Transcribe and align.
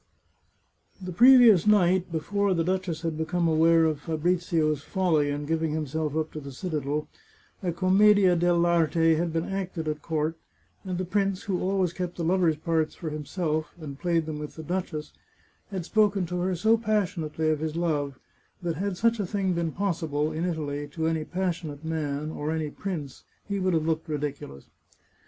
The 0.99 1.11
previous 1.11 1.67
night, 1.67 2.11
before 2.11 2.55
the 2.55 2.63
duchess 2.63 3.01
had 3.01 3.15
become 3.19 3.47
aware 3.47 3.85
of 3.85 3.99
Fabrizio's 4.01 4.81
folly 4.81 5.29
in 5.29 5.45
giving 5.45 5.73
himself 5.73 6.15
up 6.17 6.31
to 6.31 6.39
the 6.39 6.51
citadel, 6.51 7.07
a 7.61 7.71
commedia 7.71 8.35
deU'arte 8.35 9.15
had 9.17 9.31
been 9.31 9.47
acted 9.47 9.87
at 9.87 10.01
court, 10.01 10.37
and 10.83 10.97
the 10.97 11.05
prince, 11.05 11.43
who 11.43 11.61
always 11.61 11.93
kept 11.93 12.17
the 12.17 12.23
lovers' 12.23 12.55
parts 12.57 12.95
for 12.95 13.11
himself, 13.11 13.75
and 13.79 13.99
played 13.99 14.25
them 14.25 14.39
with 14.39 14.55
the 14.55 14.63
duchess, 14.63 15.13
had 15.69 15.85
spoken 15.85 16.25
to 16.25 16.39
her 16.39 16.55
so 16.55 16.77
passionately 16.79 17.51
of 17.51 17.59
his 17.59 17.75
love 17.75 18.17
that 18.63 18.77
had 18.77 18.97
such 18.97 19.19
a 19.19 19.27
thing 19.27 19.53
been 19.53 19.71
possible, 19.71 20.31
in 20.31 20.45
Italy, 20.45 20.87
to 20.87 21.05
any 21.05 21.23
passionate 21.23 21.85
man, 21.85 22.31
or 22.31 22.49
any 22.49 22.71
prince, 22.71 23.23
he 23.47 23.59
would 23.59 23.75
have 23.75 23.85
looked 23.85 24.07
ridicu 24.09 24.49
lous. 24.49 24.65